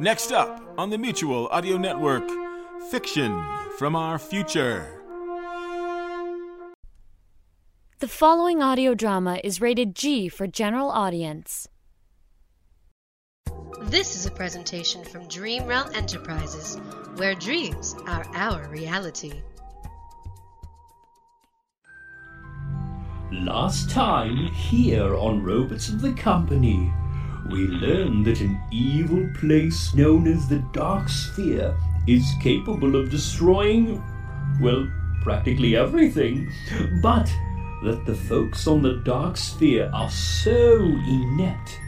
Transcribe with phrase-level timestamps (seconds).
[0.00, 2.28] Next up on the Mutual Audio Network,
[2.90, 3.40] Fiction
[3.78, 4.88] from Our Future.
[8.00, 11.68] The following audio drama is rated G for general audience.
[13.82, 16.76] This is a presentation from Dream Realm Enterprises,
[17.14, 19.32] where dreams are our reality.
[23.30, 26.92] Last time, here on Robots of the Company,
[27.50, 31.74] we learned that an evil place known as the Dark Sphere
[32.06, 34.02] is capable of destroying,
[34.60, 34.90] well,
[35.22, 36.50] practically everything,
[37.02, 37.30] but
[37.82, 41.78] that the folks on the Dark Sphere are so inept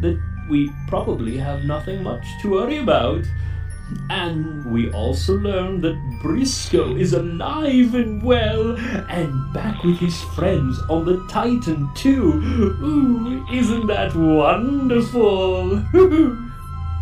[0.00, 3.24] that we probably have nothing much to worry about.
[4.10, 8.76] And we also learned that Briscoe is alive and well
[9.08, 12.22] and back with his friends on the Titan 2.
[12.82, 15.78] Ooh, isn't that wonderful?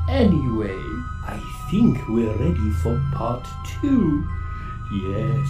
[0.09, 0.79] anyway,
[1.27, 3.47] I think we're ready for part
[3.81, 4.27] two.
[4.93, 5.49] Yes,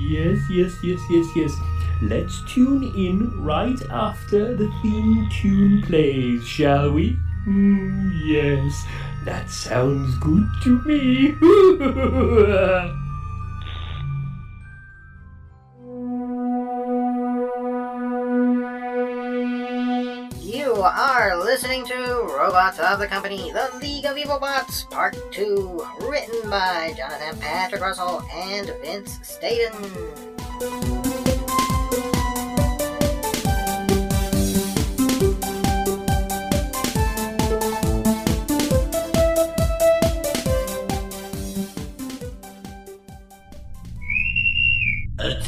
[0.00, 1.56] yes, yes, yes, yes, yes.
[2.02, 7.16] Let's tune in right after the theme tune plays, shall we?
[7.46, 8.84] Mm, yes,
[9.24, 11.34] that sounds good to me.
[20.40, 21.94] You are listening to
[22.36, 27.82] Robots of the Company, The League of Evil Bots, Part 2, written by Jonathan Patrick
[27.82, 30.41] Russell and Vince Staten.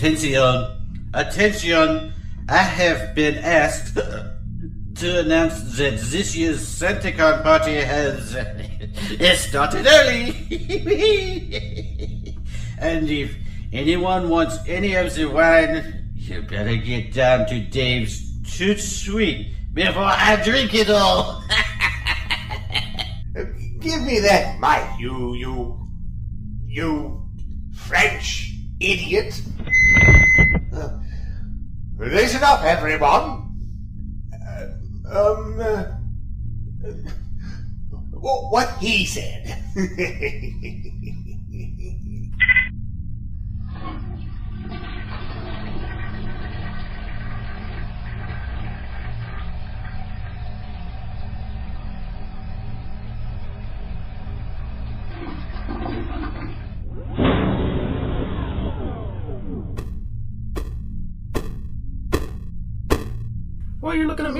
[0.05, 0.67] Attention!
[1.15, 2.13] Attention!
[2.51, 3.95] I have been asked
[4.97, 10.29] to announce that this year's SantaCon party has started early.
[12.79, 13.35] and if
[13.73, 20.03] anyone wants any of the wine, you better get down to Dave's Toot Sweet before
[20.03, 21.43] I drink it all.
[23.81, 25.89] Give me that mic, you, you,
[26.67, 27.27] you
[27.73, 28.51] French
[28.81, 29.41] idiot.
[31.97, 33.55] Listen up, everyone.
[34.35, 34.67] Uh,
[35.07, 35.85] um, uh,
[38.11, 39.63] what he said.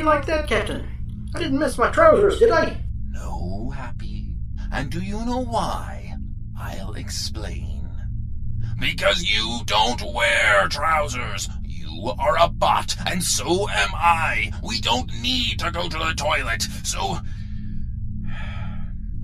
[0.05, 0.87] like that, Captain?
[1.35, 2.81] I didn't miss my trousers, did I?
[3.11, 4.35] No, Happy.
[4.73, 6.17] And do you know why?
[6.59, 7.89] I'll explain.
[8.81, 11.49] Because you don't wear trousers.
[11.65, 14.53] You are a bot, and so am I.
[14.63, 17.19] We don't need to go to the toilet, so.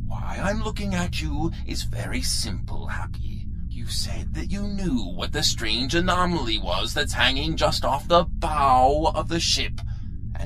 [0.06, 3.46] Why I'm looking at you is very simple, Happy.
[3.68, 8.24] You said that you knew what the strange anomaly was that's hanging just off the
[8.24, 9.80] bow of the ship.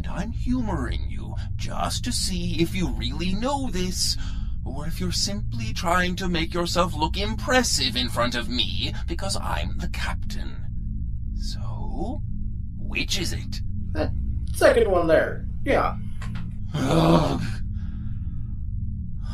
[0.04, 4.16] And I'm humoring you just to see if you really know this,
[4.64, 9.36] or if you're simply trying to make yourself look impressive in front of me because
[9.36, 10.66] I'm the captain.
[11.36, 12.22] So,
[12.78, 13.62] which is it?
[13.92, 14.12] That
[14.54, 15.46] second one there.
[15.64, 15.96] Yeah.
[16.74, 17.42] Ugh.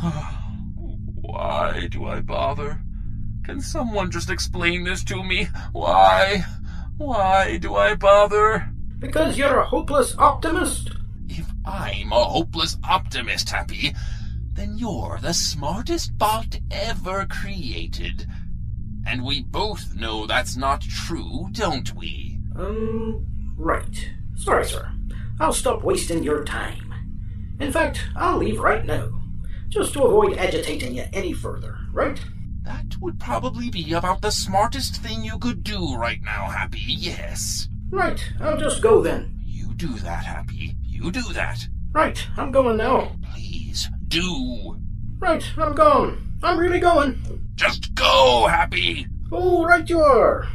[1.20, 2.80] Why do I bother?
[3.44, 5.48] Can someone just explain this to me?
[5.72, 6.44] Why?
[6.96, 8.69] Why do I bother?
[9.00, 10.90] Because you're a hopeless optimist.
[11.26, 13.94] If I'm a hopeless optimist, Happy,
[14.52, 18.26] then you're the smartest bot ever created.
[19.06, 22.38] And we both know that's not true, don't we?
[22.54, 23.26] Um,
[23.56, 24.10] right.
[24.36, 24.92] Sorry, sir.
[25.40, 26.92] I'll stop wasting your time.
[27.58, 29.08] In fact, I'll leave right now.
[29.70, 32.20] Just to avoid agitating you any further, right?
[32.64, 37.68] That would probably be about the smartest thing you could do right now, Happy, yes.
[37.90, 39.40] Right, I'll just go then.
[39.44, 40.76] You do that, Happy.
[40.84, 41.66] You do that.
[41.92, 43.16] Right, I'm going now.
[43.32, 44.78] Please, do.
[45.18, 46.36] Right, I'm going.
[46.40, 47.20] I'm really going.
[47.56, 49.08] Just go, Happy.
[49.32, 50.46] Oh, right you are.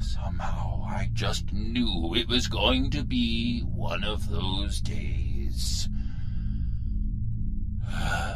[0.00, 5.88] Somehow I just knew it was going to be one of those days.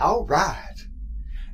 [0.00, 0.76] All right.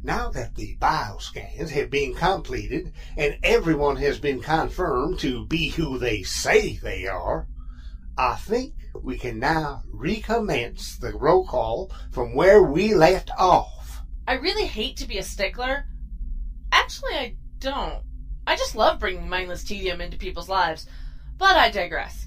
[0.03, 5.99] Now that the bioscans have been completed and everyone has been confirmed to be who
[5.99, 7.49] they say they are,
[8.19, 14.03] I think we can now recommence the roll call from where we left off.
[14.29, 15.87] I really hate to be a stickler.
[16.71, 18.03] Actually, I don't.
[18.47, 20.87] I just love bringing mindless tedium into people's lives.
[21.39, 22.27] But I digress.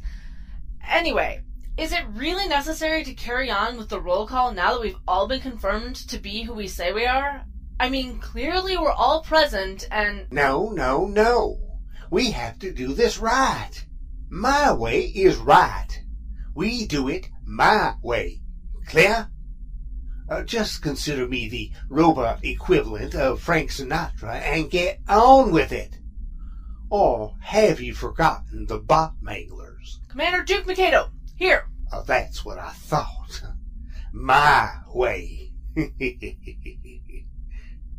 [0.88, 1.44] Anyway,
[1.77, 5.27] is it really necessary to carry on with the roll call now that we've all
[5.27, 7.45] been confirmed to be who we say we are?
[7.79, 10.25] I mean, clearly we're all present and.
[10.31, 11.59] No, no, no.
[12.09, 13.85] We have to do this right.
[14.29, 16.03] My way is right.
[16.56, 18.41] We do it my way.
[18.88, 19.30] Clear?
[20.30, 26.00] Uh, just consider me the robot equivalent of Frank Sinatra and get on with it.
[26.89, 30.00] Or have you forgotten the bot manglers?
[30.09, 31.69] Commander Duke Mikado, here.
[31.92, 33.44] Uh, that's what I thought.
[34.12, 35.54] My way.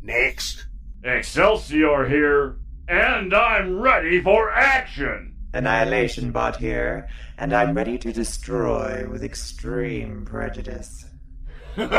[0.01, 0.67] Next.
[1.01, 2.57] Excelsior here,
[2.87, 5.33] and I'm ready for action!
[5.53, 7.07] Annihilation Bot here,
[7.37, 11.05] and I'm ready to destroy with extreme prejudice.
[11.77, 11.89] Yar!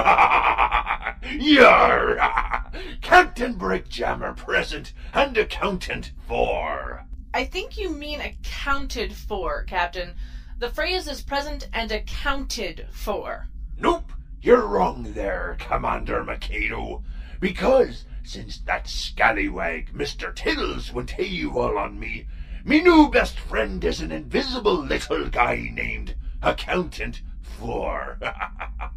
[3.01, 7.07] Captain Brickjammer present and Accountant for.
[7.33, 10.15] I think you mean accounted for, Captain.
[10.61, 13.49] The phrase is present and accounted for.
[13.79, 14.13] Nope,
[14.43, 17.03] you're wrong there, Commander Mikado.
[17.41, 20.35] Because since that scallywag Mr.
[20.35, 22.27] Tiddles went AWOL on me,
[22.63, 28.19] me new best friend is an invisible little guy named Accountant Four.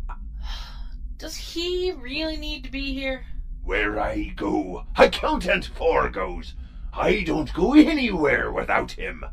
[1.17, 3.23] Does he really need to be here?
[3.63, 6.55] Where I go, Accountant Four goes.
[6.91, 9.23] I don't go anywhere without him.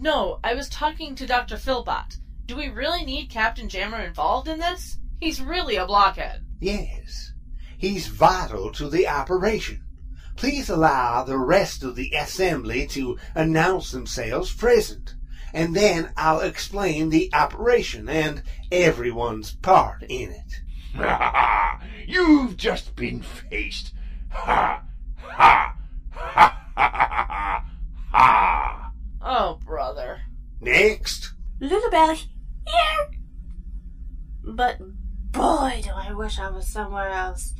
[0.00, 1.56] No, I was talking to Dr.
[1.56, 2.18] Filbot.
[2.46, 4.98] Do we really need Captain Jammer involved in this?
[5.18, 6.44] He's really a blockhead.
[6.60, 7.32] Yes.
[7.76, 9.82] He's vital to the operation.
[10.36, 15.16] Please allow the rest of the assembly to announce themselves present,
[15.52, 20.60] and then I'll explain the operation and everyone's part in it.
[20.94, 21.02] Ha
[21.34, 21.82] ha!
[22.06, 23.92] You've just been faced.
[24.30, 24.84] Ha!
[25.22, 25.76] Ha!
[26.12, 26.70] Ha!
[26.76, 27.64] Ha!
[28.12, 28.92] Ha!
[29.30, 30.22] Oh, brother.
[30.60, 31.34] Next.
[31.98, 32.26] Lulabelle,
[32.66, 33.10] here!
[34.44, 34.78] But
[35.32, 37.54] boy, do I wish I was somewhere else.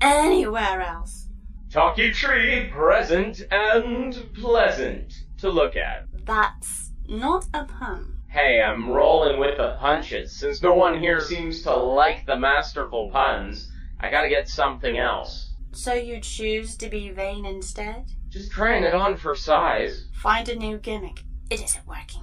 [0.00, 1.28] Anywhere else.
[1.70, 6.06] Talkie tree, present and pleasant to look at.
[6.24, 8.20] That's not a pun.
[8.28, 10.34] Hey, I'm rolling with the punches.
[10.34, 13.70] Since no one here seems to like the masterful puns,
[14.00, 15.52] I gotta get something else.
[15.72, 18.06] So you choose to be vain instead?
[18.30, 20.08] Just trying it on for size.
[20.14, 21.22] Find a new gimmick.
[21.50, 22.22] It isn't working.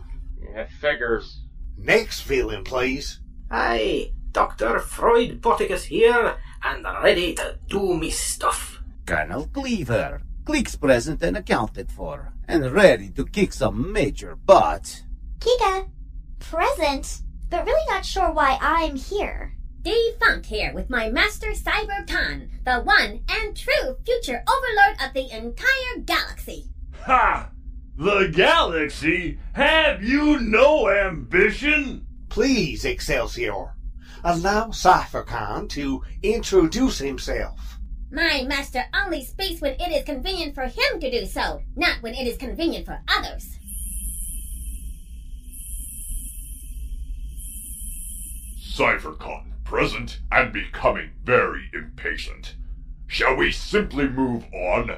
[0.53, 1.42] Yeah, figures.
[1.83, 3.19] Next villain, please.
[3.51, 4.79] Hi, Dr.
[4.79, 8.81] Freud Boticus here, and ready to do me stuff.
[9.05, 10.21] Colonel Cleaver.
[10.45, 15.03] Click's present and accounted for, and ready to kick some major butt.
[15.39, 15.89] Kika,
[16.39, 19.57] present, but really not sure why I'm here.
[19.81, 26.01] Defunct here with my master Cyberton, the one and true future overlord of the entire
[26.05, 26.69] galaxy.
[27.01, 27.49] Ha!
[27.95, 29.37] The galaxy?
[29.53, 32.07] Have you no ambition?
[32.27, 33.75] Please, Excelsior,
[34.23, 37.77] allow CypherCon to introduce himself.
[38.11, 42.15] My master only speaks when it is convenient for him to do so, not when
[42.15, 43.59] it is convenient for others.
[48.59, 52.55] CypherCon present and becoming very impatient.
[53.05, 54.97] Shall we simply move on?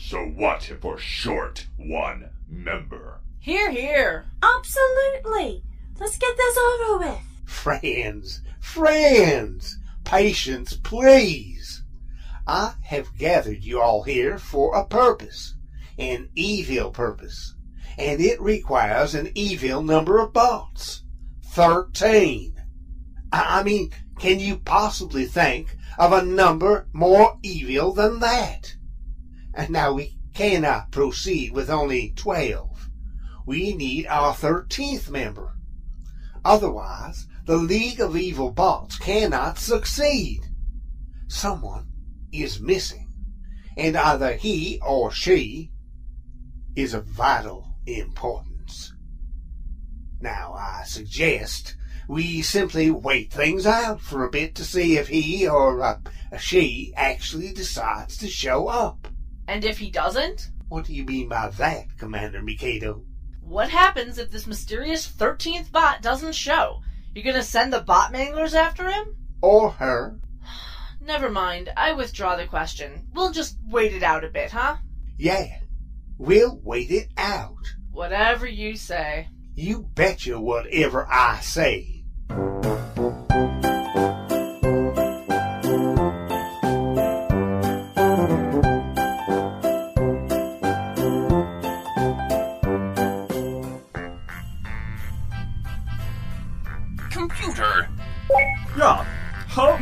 [0.00, 3.20] So what if we're short one member?
[3.40, 4.26] Here, here.
[4.40, 5.64] Absolutely.
[5.98, 7.18] Let's get this over with.
[7.44, 11.82] Friends, friends, patience, please.
[12.46, 15.56] I have gathered you all here for a purpose,
[15.98, 17.54] an evil purpose,
[17.98, 21.02] and it requires an evil number of bots.
[21.44, 22.54] Thirteen.
[23.32, 28.76] I mean, can you possibly think of a number more evil than that?
[29.54, 32.88] And now we cannot proceed with only twelve.
[33.46, 35.54] We need our thirteenth member.
[36.44, 40.40] Otherwise, the League of Evil Bots cannot succeed.
[41.28, 41.88] Someone
[42.30, 43.08] is missing.
[43.78, 45.70] and either he or she
[46.74, 48.92] is of vital importance.
[50.20, 51.76] Now, I suggest
[52.08, 55.98] we simply wait things out for a bit to see if he or uh,
[56.38, 59.06] she actually decides to show up.
[59.48, 60.50] And if he doesn't?
[60.68, 63.02] What do you mean by that, Commander Mikado?
[63.40, 66.82] What happens if this mysterious 13th bot doesn't show?
[67.14, 69.16] You're gonna send the bot manglers after him?
[69.40, 70.20] Or her?
[71.00, 71.72] Never mind.
[71.78, 73.08] I withdraw the question.
[73.14, 74.76] We'll just wait it out a bit, huh?
[75.16, 75.60] Yeah,
[76.18, 77.56] we'll wait it out.
[77.90, 79.28] Whatever you say.
[79.54, 82.04] You betcha whatever I say.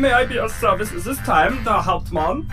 [0.06, 2.48] May I be of service this time, the Hauptmann?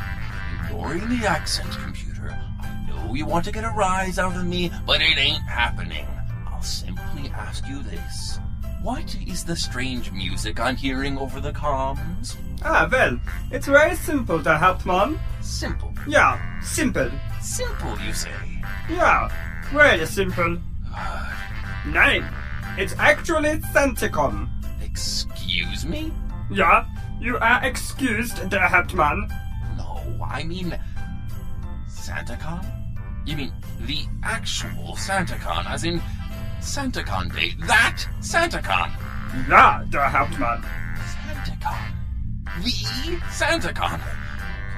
[0.65, 2.35] Ignoring the accent, computer.
[2.59, 6.07] I know you want to get a rise out of me, but it ain't happening.
[6.47, 8.39] I'll simply ask you this.
[8.81, 12.37] What is the strange music I'm hearing over the comms?
[12.63, 13.19] Ah, well,
[13.51, 15.19] it's very simple, the Hauptmann.
[15.41, 15.93] Simple?
[16.07, 17.11] Yeah, simple.
[17.39, 18.31] Simple, you say?
[18.89, 19.29] Yeah,
[19.71, 20.57] really simple.
[21.85, 22.25] Nein,
[22.79, 24.49] it's actually Santicon.
[24.81, 26.11] Excuse me?
[26.49, 26.85] Yeah,
[27.23, 29.29] you are excused, der Hauptmann.
[29.77, 30.77] No, I mean
[31.87, 32.65] SantaCon?
[33.25, 36.01] You mean the actual SantaCon, as in
[36.59, 37.53] SantaCon Day?
[37.65, 38.91] That SantaCon?
[39.47, 40.65] Ja, der Hauptmann.
[41.23, 41.93] SantaCon?
[42.61, 44.01] The SantaCon?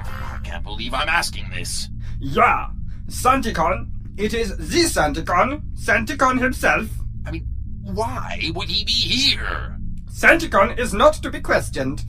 [0.04, 1.88] I can't believe I'm asking this.
[2.20, 2.70] Ja,
[3.08, 3.90] Santicon.
[4.16, 5.62] It is the Santicon.
[5.74, 6.88] Santicon himself.
[7.26, 7.46] I mean,
[7.82, 9.76] why would he be here?
[10.10, 12.04] Santicon is not to be questioned.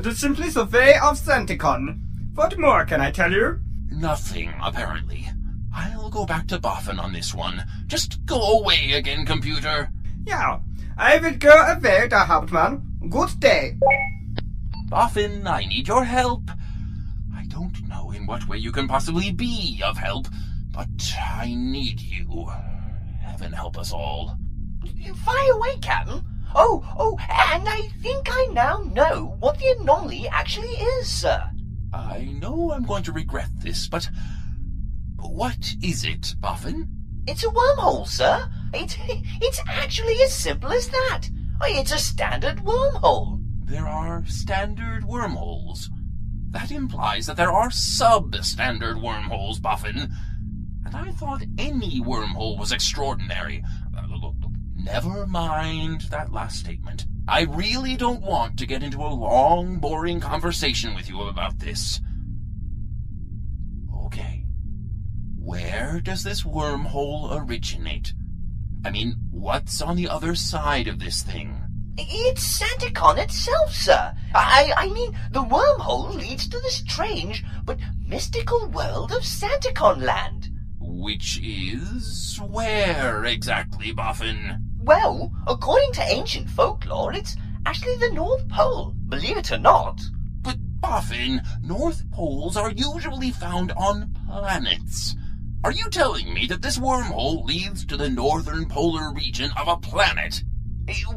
[0.00, 2.00] It is simply the way of Santicon.
[2.34, 3.60] What more can I tell you?
[3.90, 5.28] Nothing, apparently.
[5.76, 7.62] I'll go back to Boffin on this one.
[7.86, 9.90] Just go away again, computer.
[10.24, 10.60] Yeah,
[10.96, 12.80] I will go away, der Hauptmann.
[13.10, 13.76] Good day.
[14.88, 16.50] Boffin, I need your help.
[17.36, 20.28] I don't know in what way you can possibly be of help,
[20.72, 22.50] but I need you.
[23.20, 24.34] Heaven help us all.
[25.26, 26.24] Fire away, Captain.
[26.54, 31.50] Oh, oh, and I think I now know what the anomaly actually is, sir.
[31.92, 34.08] I know I'm going to regret this, but
[35.16, 36.88] what is it, Boffin?
[37.26, 38.48] It's a wormhole, sir.
[38.72, 38.96] It's,
[39.40, 41.28] it's actually as simple as that.
[41.62, 43.40] It's a standard wormhole.
[43.64, 45.90] There are standard wormholes.
[46.50, 50.10] That implies that there are sub-standard wormholes, Boffin.
[50.84, 53.62] And I thought any wormhole was extraordinary.
[54.84, 57.06] Never mind that last statement.
[57.28, 62.00] I really don't want to get into a long, boring conversation with you about this.
[64.06, 64.44] Okay.
[65.38, 68.14] Where does this wormhole originate?
[68.84, 71.62] I mean, what's on the other side of this thing?
[71.98, 74.14] It's Santicon itself, sir.
[74.34, 80.48] I, I mean, the wormhole leads to the strange but mystical world of Santicon land.
[80.80, 84.69] Which is where exactly, Boffin?
[84.90, 90.00] Well, according to ancient folklore, it's actually the North Pole, believe it or not.
[90.42, 95.14] But, Boffin, North Poles are usually found on planets.
[95.62, 99.76] Are you telling me that this wormhole leads to the northern polar region of a
[99.76, 100.42] planet?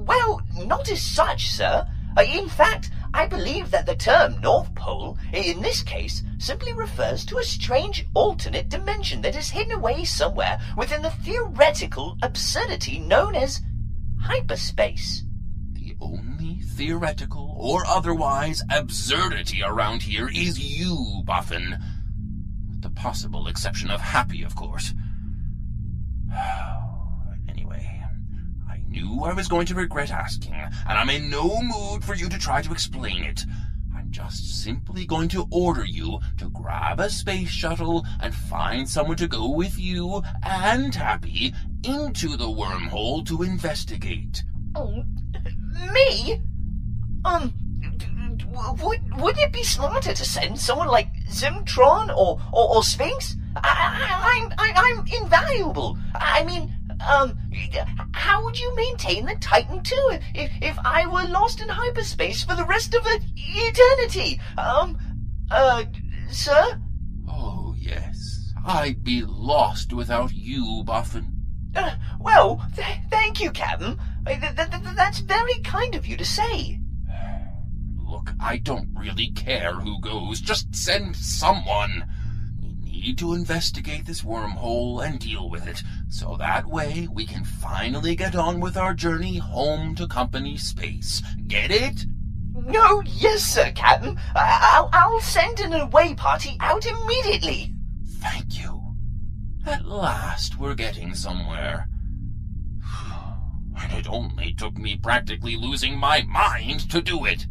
[0.01, 1.87] Well, not as such, sir.
[2.15, 7.23] Uh, in fact, I believe that the term North Pole, in this case, simply refers
[7.25, 13.33] to a strange alternate dimension that is hidden away somewhere within the theoretical absurdity known
[13.33, 13.61] as
[14.19, 15.23] hyperspace.
[15.71, 21.77] The only theoretical or otherwise absurdity around here is you, Boffin.
[22.69, 24.93] With the possible exception of Happy, of course.
[27.47, 28.03] anyway,
[28.69, 32.27] I knew I was going to regret asking, and I'm in no mood for you
[32.27, 33.45] to try to explain it.
[34.13, 39.27] Just simply going to order you to grab a space shuttle and find someone to
[39.27, 41.51] go with you and Happy
[41.83, 44.43] into the wormhole to investigate.
[44.75, 45.03] Oh,
[45.91, 46.39] me?
[47.25, 47.55] Um,
[48.83, 53.35] would would it be smarter to send someone like Zimtron or or, or Sphinx?
[53.55, 55.97] I, I, I'm I, I'm invaluable.
[56.13, 57.37] I mean, um,
[58.13, 62.55] how would you maintain the Titan II if if I were lost in hyperspace for
[62.55, 64.39] the rest of eternity?
[64.57, 64.97] Um,
[65.51, 65.83] uh,
[66.29, 66.79] sir.
[67.27, 71.27] Oh yes, I'd be lost without you, Boffin.
[71.75, 73.99] Uh, well, th- thank you, Captain.
[74.25, 76.79] Th- th- th- that's very kind of you to say.
[77.97, 80.39] Look, I don't really care who goes.
[80.39, 82.05] Just send someone.
[83.03, 88.15] Need to investigate this wormhole and deal with it, so that way we can finally
[88.15, 91.21] get on with our journey home to company space.
[91.47, 92.05] Get it?
[92.53, 94.17] No, yes, sir, Captain.
[94.33, 97.75] I'll, I'll send an away party out immediately.
[98.21, 98.95] Thank you.
[99.65, 101.89] At last we're getting somewhere.
[103.81, 107.47] And it only took me practically losing my mind to do it.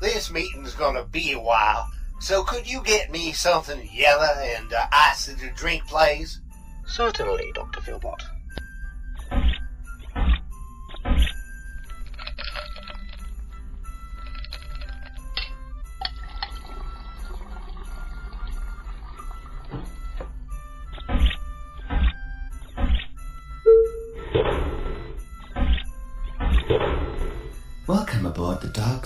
[0.00, 1.90] This meeting's gonna be a while,
[2.20, 6.40] so could you get me something yellow and uh, icy to drink, please?
[6.86, 7.80] Certainly, Dr.
[7.80, 8.37] Filbot.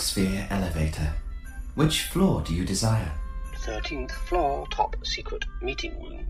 [0.02, 1.14] Sphere elevator.
[1.76, 3.12] Which floor do you desire?
[3.54, 6.26] 13th floor, top secret meeting room.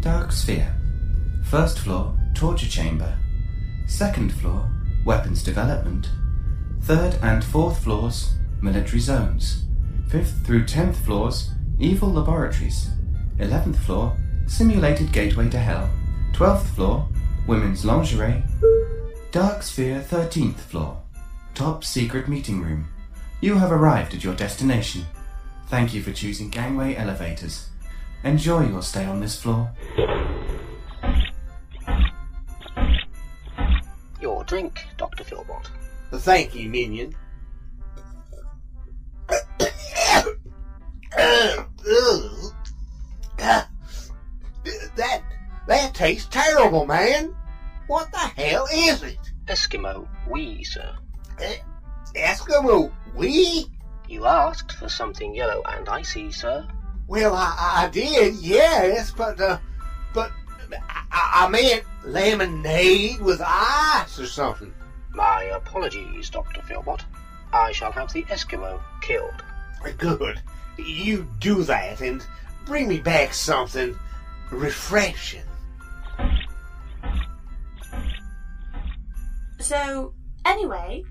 [0.00, 0.72] Dark Sphere.
[1.50, 3.18] First floor, torture chamber.
[3.88, 4.70] Second floor,
[5.04, 6.08] weapons development.
[6.82, 9.64] Third and fourth floors, military zones.
[10.08, 12.88] Fifth through tenth floors, evil laboratories.
[13.40, 14.16] Eleventh floor,
[14.46, 15.90] simulated gateway to hell.
[16.32, 17.08] Twelfth floor,
[17.48, 18.42] women's lingerie.
[19.32, 21.00] Dark Sphere, thirteenth floor,
[21.54, 22.86] top secret meeting room.
[23.40, 25.06] You have arrived at your destination.
[25.68, 27.68] Thank you for choosing gangway elevators.
[28.22, 29.70] Enjoy your stay on this floor.
[34.20, 35.24] Your drink, Dr.
[35.24, 35.68] Filbot.
[36.12, 37.14] Thank you, Minion.
[43.38, 45.22] that
[45.66, 47.34] that tastes terrible, man.
[47.88, 49.18] What the hell is it?
[49.46, 50.94] Eskimo, we, sir.
[52.14, 53.66] Eskimo, we?
[54.06, 56.68] You asked for something yellow and icy, sir.
[57.06, 59.58] Well, I, I did, yes, but uh,
[60.12, 60.30] but
[61.10, 64.72] I, I meant lemonade with ice or something.
[65.14, 66.60] My apologies, Dr.
[66.60, 67.00] Filbot.
[67.54, 69.42] I shall have the Eskimo killed.
[69.96, 70.40] Good.
[70.76, 72.22] You do that and
[72.66, 73.98] bring me back something
[74.50, 75.42] refreshing.
[79.68, 80.14] So,
[80.46, 81.04] anyway,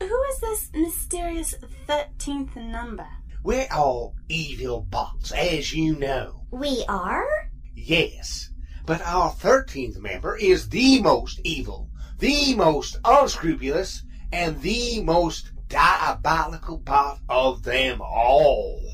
[0.00, 1.56] who is this mysterious
[1.88, 3.08] 13th number?
[3.42, 6.46] We're all evil bots, as you know.
[6.52, 7.26] We are?
[7.74, 8.50] Yes,
[8.86, 16.78] but our 13th member is the most evil, the most unscrupulous, and the most diabolical
[16.78, 18.88] bot of them all.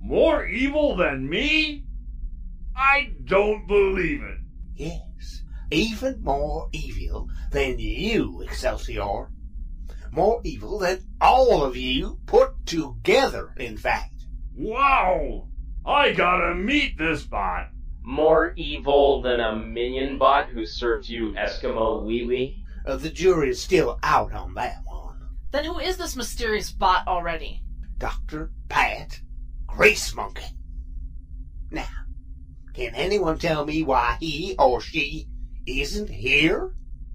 [0.00, 1.84] More evil than me?
[2.74, 4.38] I don't believe it.
[4.74, 5.00] Yes,
[5.72, 9.28] even more evil than you, Excelsior.
[10.12, 14.26] More evil than all of you put together, in fact.
[14.54, 15.48] Wow!
[15.86, 17.70] I gotta meet this bot.
[18.02, 22.64] More evil than a minion bot who serves you Eskimo wee wee?
[22.84, 25.18] Uh, the jury's still out on that one.
[25.50, 27.62] Then who is this mysterious bot already?
[27.96, 28.50] Dr.
[28.68, 29.20] Pat
[29.66, 30.56] Grace Monkey.
[31.70, 31.86] Now,
[32.74, 35.28] can anyone tell me why he or she
[35.66, 36.74] isn't here?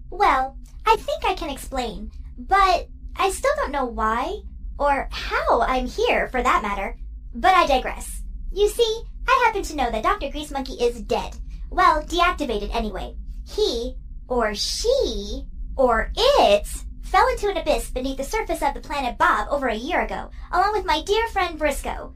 [0.09, 4.41] Well, I think I can explain, but I still don't know why
[4.79, 6.97] or how I'm here for that matter.
[7.33, 8.21] But I digress.
[8.53, 10.29] You see, I happen to know that Dr.
[10.29, 11.35] Grease Monkey is dead.
[11.69, 13.15] Well, deactivated anyway.
[13.47, 13.95] He
[14.27, 16.67] or she or it
[17.03, 20.29] fell into an abyss beneath the surface of the planet Bob over a year ago,
[20.51, 22.13] along with my dear friend Briscoe.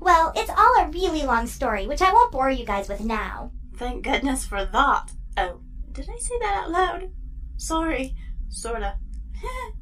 [0.00, 3.50] Well, it's all a really long story, which I won't bore you guys with now.
[3.76, 5.10] Thank goodness for that.
[5.40, 5.60] Oh,
[5.92, 7.10] did I say that out loud?
[7.58, 8.16] Sorry,
[8.48, 8.98] sorta.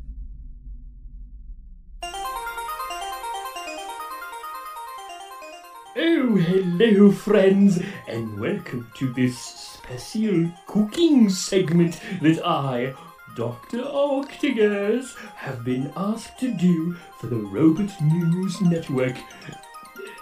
[5.98, 12.92] Oh, hello, friends, and welcome to this special cooking segment that I,
[13.34, 13.78] Dr.
[13.78, 19.16] Octagus, have been asked to do for the Robot News Network.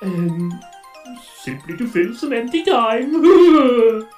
[0.01, 0.61] Um,
[1.43, 4.05] simply to fill some empty time.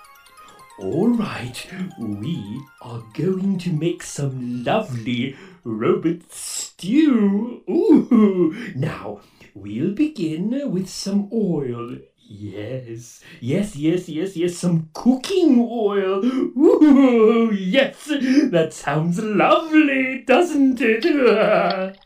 [0.79, 1.67] All right,
[1.99, 5.35] we are going to make some lovely
[5.65, 7.63] robot stew.
[7.67, 9.21] Ooh, now
[9.55, 11.97] we'll begin with some oil.
[12.19, 16.23] Yes, yes, yes, yes, yes, some cooking oil.
[16.23, 21.97] Ooh, yes, that sounds lovely, doesn't it?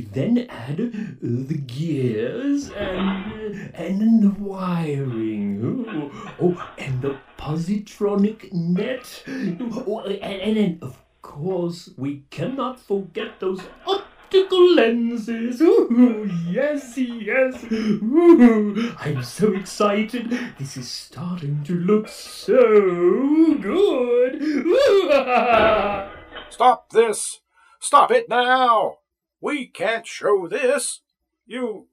[0.00, 0.90] Then add uh,
[1.22, 6.10] the gears and and the wiring.
[6.40, 9.24] Oh, and the positronic net.
[9.26, 15.60] Oh, and, and, and of course, we cannot forget those optical lenses.
[15.60, 17.64] Ooh, yes, yes.
[17.72, 20.30] Ooh, I'm so excited.
[20.58, 24.40] This is starting to look so good.
[26.50, 27.40] Stop this!
[27.80, 28.99] Stop it now!
[29.40, 31.00] We can't show this!
[31.46, 31.86] You.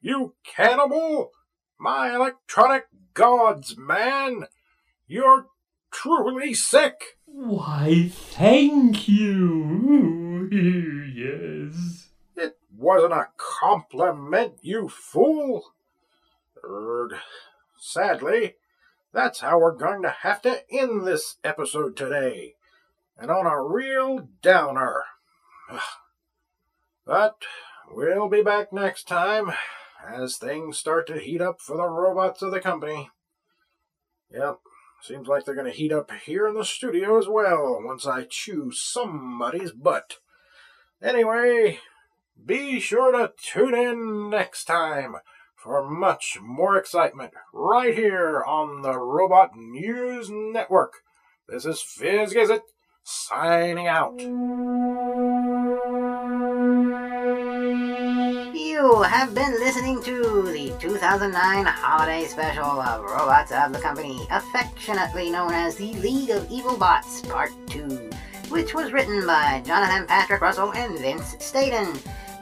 [0.00, 1.32] you cannibal!
[1.78, 4.46] My electronic gods, man!
[5.06, 5.46] You're
[5.90, 7.18] truly sick!
[7.24, 10.48] Why, thank you.
[11.14, 12.08] yes.
[12.36, 15.72] It wasn't a compliment, you fool!
[16.64, 17.14] Erg.
[17.78, 18.56] Sadly,
[19.12, 22.54] that's how we're going to have to end this episode today.
[23.16, 25.04] And on a real downer.
[27.08, 27.36] But
[27.90, 29.50] we'll be back next time
[30.06, 33.08] as things start to heat up for the robots of the company.
[34.30, 34.58] Yep,
[35.00, 38.26] seems like they're going to heat up here in the studio as well once I
[38.28, 40.18] chew somebody's butt.
[41.02, 41.78] Anyway,
[42.44, 45.14] be sure to tune in next time
[45.56, 50.96] for much more excitement right here on the Robot News Network.
[51.48, 52.60] This is Fizz Gizit
[53.02, 54.20] signing out.
[58.78, 65.32] You have been listening to the 2009 holiday special of Robots of the Company, affectionately
[65.32, 68.08] known as the League of Evil Bots Part 2,
[68.50, 71.92] which was written by Jonathan Patrick Russell and Vince Staten,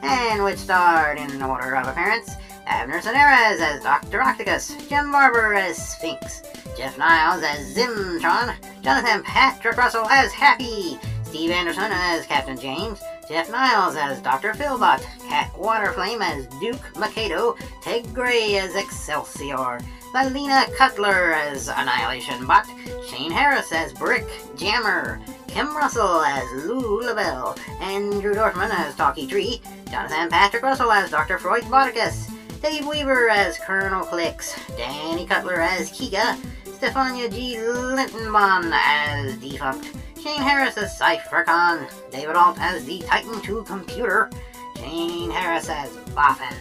[0.03, 2.35] and which starred in order of appearance
[2.67, 4.21] Abner Sonares as Dr.
[4.21, 6.43] Octopus, Jim Barber as Sphinx,
[6.77, 13.51] Jeff Niles as Zimtron, Jonathan Patrick Russell as Happy, Steve Anderson as Captain James, Jeff
[13.51, 14.53] Niles as Dr.
[14.53, 19.79] Filbot, Cat Waterflame as Duke Mikado, Ted Gray as Excelsior,
[20.13, 22.65] Valina Cutler as Annihilation Bot,
[23.07, 29.61] Shane Harris as Brick Jammer, Kim Russell as Lou LaBelle, Andrew Dorfman as Talkie Tree,
[29.91, 31.37] Jonathan Patrick Russell as Dr.
[31.37, 37.55] Freud Bodicus, Dave Weaver as Colonel Clicks, Danny Cutler as Kika, Stefania G.
[37.55, 44.29] Lintonbon as Defunct, Shane Harris as CypherCon, David Alt as the Titan 2 computer,
[44.77, 46.55] Shane Harris as Boffin,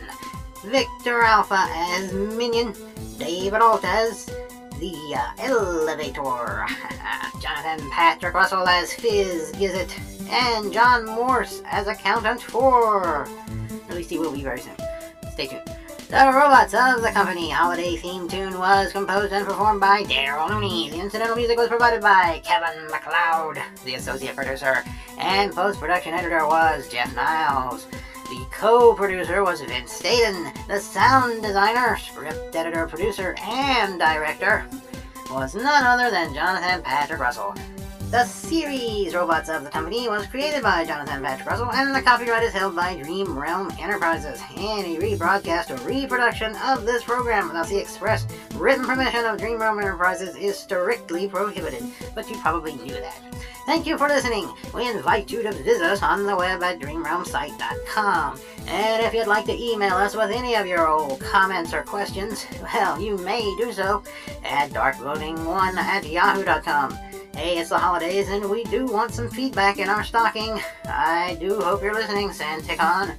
[0.65, 2.75] Victor Alpha as Minion,
[3.19, 4.27] David Alt as
[4.79, 6.67] the uh, Elevator,
[7.41, 13.27] Jonathan Patrick Russell as Fizz Gizit, and John Morse as Accountant 4.
[13.89, 14.77] At least he will be very soon.
[15.33, 15.76] Stay tuned.
[16.09, 20.89] The Robots of the Company holiday theme tune was composed and performed by Daryl Looney.
[20.89, 24.85] The incidental music was provided by Kevin MacLeod, the associate producer,
[25.19, 27.87] and post-production editor was Jeff Niles.
[28.31, 30.53] The co-producer was Vince Staten.
[30.69, 34.65] The sound designer, script editor, producer, and director
[35.33, 37.53] was none other than Jonathan Patrick Russell.
[38.11, 42.45] The series Robots of the Company was created by Jonathan Patrick Russell, and the copyright
[42.45, 44.41] is held by Dream Realm Enterprises.
[44.57, 49.81] Any rebroadcast or reproduction of this program without the express written permission of Dream Realm
[49.81, 51.83] Enterprises is strictly prohibited,
[52.15, 53.21] but you probably knew that.
[53.67, 54.49] Thank you for listening.
[54.73, 58.41] We invite you to visit us on the web at dreamrealmsite.com.
[58.69, 62.47] And if you'd like to email us with any of your old comments or questions,
[62.63, 64.05] well, you may do so
[64.45, 66.93] at darkvoting1 at yahoo.com.
[67.35, 70.61] Hey, it's the holidays and we do want some feedback in our stocking.
[70.85, 73.17] I do hope you're listening, Santicon.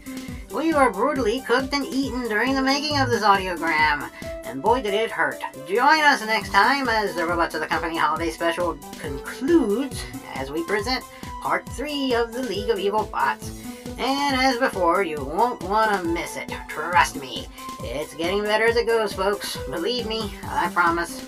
[0.53, 4.09] We were brutally cooked and eaten during the making of this audiogram,
[4.45, 5.41] and boy did it hurt.
[5.67, 10.05] Join us next time as the Robots of the Company holiday special concludes
[10.37, 11.03] as we present
[11.41, 13.59] part 3 of the League of Evil Bots.
[13.97, 16.51] And as before, you won't want to miss it.
[16.69, 17.47] Trust me.
[17.79, 19.57] It's getting better as it goes, folks.
[19.69, 21.27] Believe me, I promise.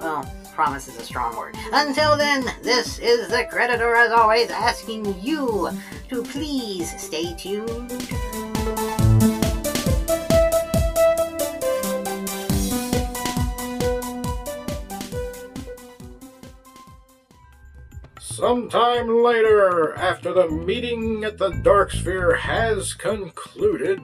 [0.00, 1.56] Well, promise is a strong word.
[1.72, 5.70] Until then, this is the Creditor as always asking you
[6.08, 8.51] to please stay tuned.
[18.42, 24.00] Sometime later, after the meeting at the Dark Sphere has concluded.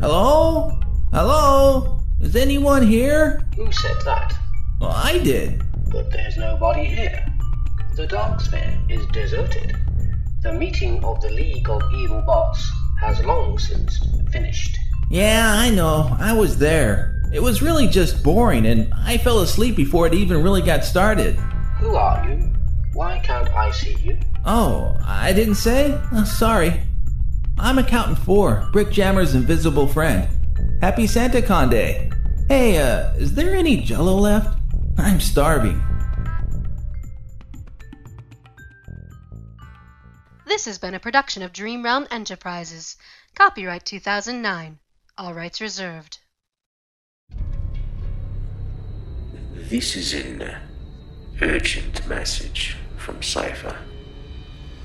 [0.00, 0.80] Hello?
[1.12, 2.00] Hello?
[2.20, 3.46] Is anyone here?
[3.56, 4.34] Who said that?
[4.80, 5.62] Well, I did.
[5.90, 7.22] But there's nobody here.
[7.94, 9.76] The Dark Sphere is deserted.
[10.42, 14.78] The meeting of the League of Evil Bots has long since finished.
[15.10, 16.16] Yeah, I know.
[16.18, 17.22] I was there.
[17.30, 21.36] It was really just boring, and I fell asleep before it even really got started.
[21.78, 22.53] Who are you?
[22.94, 24.16] Why can't I see you?
[24.44, 26.00] Oh, I didn't say?
[26.12, 26.80] Oh, sorry.
[27.58, 30.28] I'm Accountant 4, Brick Jammer's invisible friend.
[30.80, 32.08] Happy SantaCon Day.
[32.48, 34.60] Hey, uh, is there any jello left?
[34.96, 35.82] I'm starving.
[40.46, 42.96] This has been a production of Dream Realm Enterprises.
[43.34, 44.78] Copyright 2009.
[45.18, 46.18] All rights reserved.
[49.52, 50.54] This is an
[51.42, 53.76] urgent message from Cypher.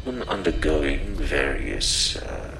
[0.03, 2.57] When undergoing various uh,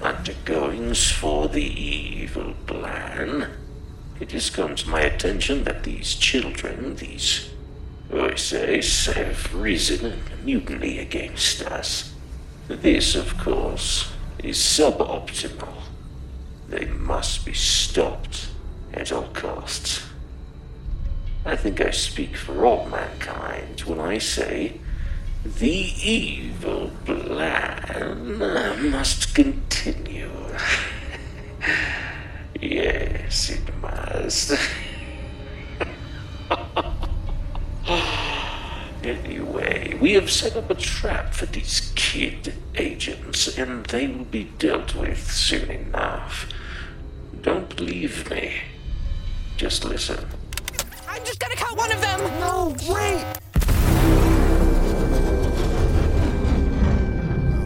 [0.00, 3.50] undergoings for the evil plan,
[4.18, 7.50] it has come to my attention that these children, these
[8.10, 12.14] OSAs, have risen in mutiny against us.
[12.66, 14.10] This, of course,
[14.42, 15.82] is suboptimal.
[16.66, 18.48] They must be stopped
[18.94, 20.02] at all costs.
[21.46, 24.80] I think I speak for all mankind when I say
[25.44, 28.36] the evil plan
[28.90, 30.28] must continue.
[32.60, 34.58] yes, it must.
[39.04, 44.50] anyway, we have set up a trap for these kid agents, and they will be
[44.58, 46.48] dealt with soon enough.
[47.40, 48.62] Don't believe me.
[49.56, 50.26] Just listen.
[51.68, 52.20] I'm just gonna cut one of them!
[52.40, 53.24] No, wait!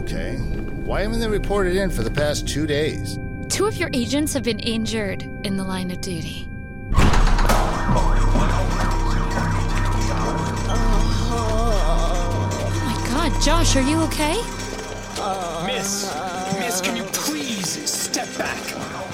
[0.01, 0.37] Okay.
[0.83, 3.19] Why haven't they reported in for the past two days?
[3.49, 6.47] Two of your agents have been injured in the line of duty.
[6.93, 7.07] Oh
[12.85, 14.41] my god, Josh, are you okay?
[15.65, 16.11] Miss,
[16.59, 18.57] Miss, can you please step back?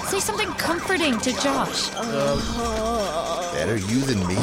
[0.08, 1.90] Say something comforting to Josh.
[1.96, 4.38] Uh, better you than me?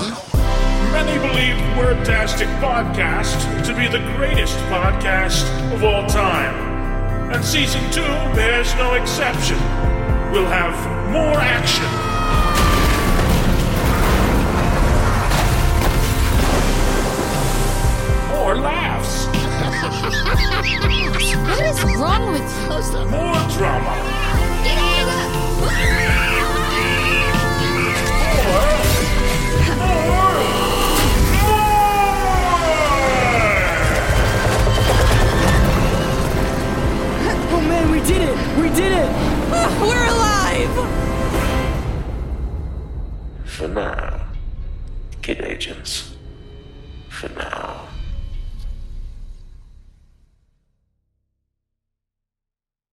[0.94, 6.54] Many believe Wordtastic Podcast to be the greatest podcast of all time.
[7.32, 8.02] And season two
[8.32, 9.56] bears no exception.
[10.30, 10.76] We'll have
[11.10, 11.84] more action.
[18.30, 19.26] More laughs.
[21.48, 23.10] what is wrong with you?
[23.10, 24.13] More drama.
[38.06, 38.58] Did it!
[38.58, 39.10] We did it!
[39.80, 40.74] We're alive!
[43.44, 44.26] For now,
[45.22, 46.00] kid agents.
[46.00, 46.03] For now.